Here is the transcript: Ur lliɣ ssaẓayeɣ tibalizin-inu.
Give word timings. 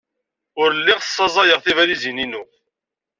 Ur 0.61 0.69
lliɣ 0.79 0.99
ssaẓayeɣ 1.03 1.59
tibalizin-inu. 1.61 2.43